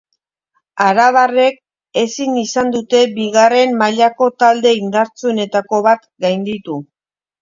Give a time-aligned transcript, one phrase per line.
[0.85, 1.59] Arabarrek
[2.03, 6.81] ezin izan dute bigarren mailako talde indartsuenetako bat gainditu.